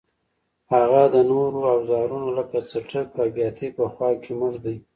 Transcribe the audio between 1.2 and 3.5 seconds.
نورو اوزارونو لکه څټک او